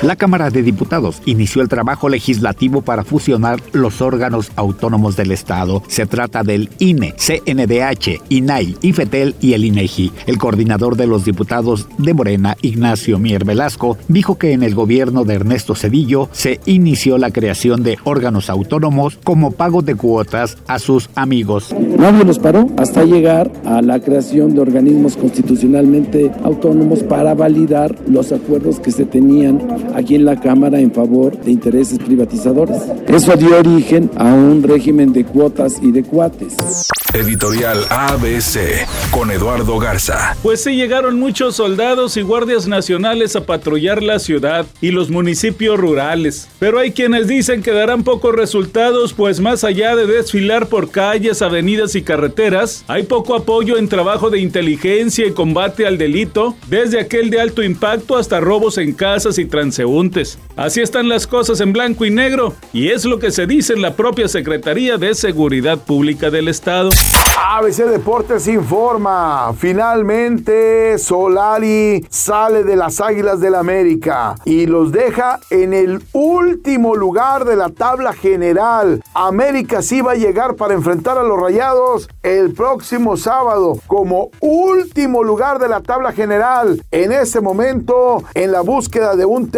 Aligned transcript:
La 0.02 0.16
Cámara 0.16 0.48
de 0.48 0.62
Diputados 0.62 1.20
inició 1.26 1.60
el 1.60 1.68
trabajo 1.68 2.08
legislativo 2.08 2.80
para 2.80 3.04
fusionar 3.04 3.60
los 3.72 4.00
órganos 4.00 4.50
autónomos 4.56 5.14
del 5.14 5.30
Estado. 5.30 5.82
Se 5.88 6.06
trata 6.06 6.42
del 6.42 6.70
INE, 6.78 7.14
CNDH, 7.18 8.22
INAI, 8.30 8.76
IFETEL 8.80 9.34
y 9.42 9.52
el 9.52 9.66
INEGI. 9.66 10.10
El 10.26 10.38
coordinador 10.38 10.96
de 10.96 11.06
los 11.06 11.26
diputados 11.26 11.86
de 11.98 12.14
Morena, 12.14 12.56
Ignacio 12.62 13.18
Mier 13.18 13.44
Velasco, 13.44 13.98
dijo 14.08 14.38
que 14.38 14.52
en 14.52 14.62
el 14.62 14.74
gobierno 14.74 15.24
de 15.24 15.34
Ernesto 15.34 15.74
Cedillo 15.74 16.30
se 16.32 16.60
inició 16.64 17.18
la 17.18 17.30
creación 17.30 17.82
de 17.82 17.98
órganos 18.04 18.48
autónomos 18.48 19.18
como 19.22 19.50
pago 19.50 19.82
de 19.82 19.96
cuotas 19.96 20.56
a 20.66 20.78
sus 20.78 21.10
amigos. 21.14 21.74
Nadie 21.78 22.24
los 22.24 22.38
paró 22.38 22.68
hasta 22.78 23.04
llegar 23.04 23.52
a 23.66 23.82
la 23.82 24.00
creación 24.00 24.54
de 24.54 24.62
organismos 24.62 25.18
constitucionalmente 25.18 26.30
autónomos 26.42 27.02
para 27.02 27.34
validar 27.34 27.94
los 28.08 28.32
acuerdos 28.32 28.80
que 28.80 28.92
se 28.92 29.04
tenían 29.04 29.60
aquí 29.94 30.14
en 30.14 30.24
la 30.24 30.38
Cámara 30.40 30.80
en 30.80 30.92
favor 30.92 31.38
de 31.40 31.50
intereses 31.50 31.98
privatizadores. 31.98 32.82
Eso 33.06 33.36
dio 33.36 33.58
origen 33.58 34.10
a 34.16 34.32
un 34.34 34.62
régimen 34.62 35.12
de 35.12 35.24
cuotas 35.24 35.78
y 35.82 35.92
de 35.92 36.02
cuates. 36.02 36.56
Editorial 37.12 37.78
ABC 37.90 38.86
con 39.10 39.32
Eduardo 39.32 39.80
Garza. 39.80 40.36
Pues 40.42 40.62
sí, 40.62 40.76
llegaron 40.76 41.18
muchos 41.18 41.56
soldados 41.56 42.16
y 42.16 42.22
guardias 42.22 42.68
nacionales 42.68 43.34
a 43.34 43.44
patrullar 43.46 44.00
la 44.00 44.20
ciudad 44.20 44.64
y 44.80 44.92
los 44.92 45.10
municipios 45.10 45.76
rurales. 45.76 46.48
Pero 46.60 46.78
hay 46.78 46.92
quienes 46.92 47.26
dicen 47.26 47.64
que 47.64 47.72
darán 47.72 48.04
pocos 48.04 48.32
resultados, 48.34 49.12
pues 49.12 49.40
más 49.40 49.64
allá 49.64 49.96
de 49.96 50.06
desfilar 50.06 50.68
por 50.68 50.90
calles, 50.90 51.42
avenidas 51.42 51.96
y 51.96 52.02
carreteras, 52.02 52.84
hay 52.86 53.02
poco 53.02 53.34
apoyo 53.34 53.76
en 53.76 53.88
trabajo 53.88 54.30
de 54.30 54.38
inteligencia 54.38 55.26
y 55.26 55.32
combate 55.32 55.88
al 55.88 55.98
delito, 55.98 56.54
desde 56.68 57.00
aquel 57.00 57.30
de 57.30 57.40
alto 57.40 57.64
impacto 57.64 58.16
hasta 58.16 58.38
robos 58.38 58.78
en 58.78 58.92
casas 58.92 59.38
y 59.38 59.46
Así 60.56 60.80
están 60.80 61.08
las 61.08 61.26
cosas 61.26 61.60
en 61.60 61.72
blanco 61.72 62.04
y 62.04 62.10
negro, 62.10 62.54
y 62.72 62.88
es 62.88 63.04
lo 63.04 63.18
que 63.18 63.30
se 63.30 63.46
dice 63.46 63.72
en 63.72 63.82
la 63.82 63.94
propia 63.94 64.28
Secretaría 64.28 64.96
de 64.96 65.14
Seguridad 65.14 65.78
Pública 65.78 66.30
del 66.30 66.48
Estado. 66.48 66.90
ABC 67.52 67.86
Deportes 67.86 68.46
informa. 68.46 69.52
Finalmente 69.56 70.98
Solari 70.98 72.06
sale 72.08 72.64
de 72.64 72.76
las 72.76 73.00
Águilas 73.00 73.40
del 73.40 73.54
América 73.54 74.36
y 74.44 74.66
los 74.66 74.92
deja 74.92 75.40
en 75.50 75.72
el 75.72 76.02
último 76.12 76.94
lugar 76.94 77.44
de 77.44 77.56
la 77.56 77.70
tabla 77.70 78.12
general. 78.12 79.02
América 79.14 79.82
sí 79.82 80.00
va 80.00 80.12
a 80.12 80.16
llegar 80.16 80.54
para 80.56 80.74
enfrentar 80.74 81.18
a 81.18 81.22
los 81.22 81.40
Rayados 81.40 82.08
el 82.22 82.52
próximo 82.52 83.16
sábado 83.16 83.78
como 83.86 84.30
último 84.40 85.24
lugar 85.24 85.58
de 85.58 85.68
la 85.68 85.80
tabla 85.80 86.12
general. 86.12 86.82
En 86.90 87.10
ese 87.10 87.40
momento, 87.40 88.22
en 88.34 88.52
la 88.52 88.60
búsqueda 88.60 89.16
de 89.16 89.24
un 89.24 89.50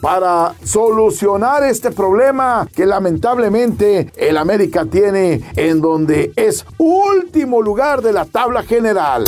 para 0.00 0.54
solucionar 0.62 1.62
este 1.64 1.90
problema 1.90 2.68
que 2.74 2.86
lamentablemente 2.86 4.12
el 4.16 4.36
América 4.36 4.84
tiene 4.84 5.40
en 5.56 5.80
donde 5.80 6.32
es 6.36 6.64
último 6.78 7.62
lugar 7.62 8.02
de 8.02 8.12
la 8.12 8.24
tabla 8.24 8.62
general. 8.62 9.24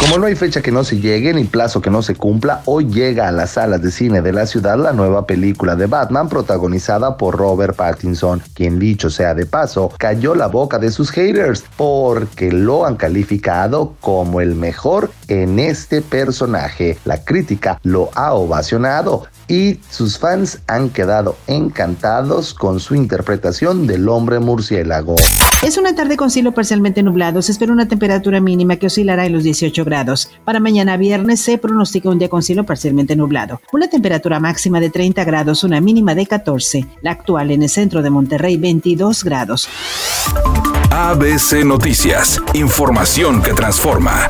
Como 0.00 0.18
no 0.18 0.26
hay 0.26 0.34
fecha 0.34 0.60
que 0.60 0.72
no 0.72 0.84
se 0.84 0.98
llegue 0.98 1.32
ni 1.32 1.44
plazo 1.44 1.80
que 1.80 1.88
no 1.88 2.02
se 2.02 2.14
cumpla, 2.14 2.60
hoy 2.66 2.86
llega 2.86 3.28
a 3.28 3.32
las 3.32 3.52
salas 3.52 3.80
de 3.80 3.90
cine 3.90 4.20
de 4.20 4.32
la 4.32 4.44
ciudad 4.44 4.76
la 4.76 4.92
nueva 4.92 5.24
película 5.24 5.76
de 5.76 5.86
Batman 5.86 6.28
protagonizada 6.28 7.16
por 7.16 7.36
Robert 7.36 7.74
Pattinson, 7.74 8.42
quien 8.54 8.78
dicho 8.78 9.08
sea 9.08 9.34
de 9.34 9.46
paso, 9.46 9.92
cayó 9.96 10.34
la 10.34 10.48
boca 10.48 10.78
de 10.78 10.90
sus 10.90 11.10
haters 11.10 11.64
porque 11.76 12.52
lo 12.52 12.84
han 12.84 12.96
calificado 12.96 13.94
como 14.00 14.42
el 14.42 14.56
mejor 14.56 15.10
en 15.28 15.58
este 15.58 16.02
personaje. 16.02 16.98
La 17.04 17.24
crítica 17.24 17.80
lo 17.82 18.10
ha 18.14 18.34
ovacionado 18.34 19.24
y 19.48 19.80
sus 19.90 20.18
fans 20.18 20.60
han 20.66 20.90
quedado 20.90 21.36
encantados 21.46 22.54
con 22.54 22.80
su 22.80 22.94
interpretación 22.94 23.86
del 23.86 24.08
hombre 24.08 24.38
murciélago. 24.38 25.16
Es 25.62 25.78
una 25.78 25.94
tarde 25.94 26.16
con 26.16 26.30
cielo 26.30 26.52
parcialmente 26.52 27.02
nublado. 27.02 27.40
Se 27.42 27.52
espera 27.52 27.72
una 27.72 27.88
temperatura 27.88 28.40
mínima 28.40 28.76
que 28.76 28.86
oscilará 28.86 29.26
en 29.26 29.32
los 29.32 29.44
18 29.44 29.84
grados. 29.84 30.30
Para 30.44 30.60
mañana 30.60 30.96
viernes 30.96 31.40
se 31.40 31.58
pronostica 31.58 32.10
un 32.10 32.18
día 32.18 32.28
con 32.28 32.42
cielo 32.42 32.64
parcialmente 32.64 33.16
nublado. 33.16 33.60
Una 33.72 33.88
temperatura 33.88 34.40
máxima 34.40 34.80
de 34.80 34.90
30 34.90 35.24
grados, 35.24 35.64
una 35.64 35.80
mínima 35.80 36.14
de 36.14 36.26
14. 36.26 36.86
La 37.02 37.12
actual 37.12 37.50
en 37.50 37.62
el 37.62 37.68
centro 37.68 38.02
de 38.02 38.10
Monterrey, 38.10 38.56
22 38.56 39.24
grados. 39.24 39.68
ABC 40.90 41.64
Noticias. 41.64 42.40
Información 42.52 43.42
que 43.42 43.52
transforma. 43.52 44.28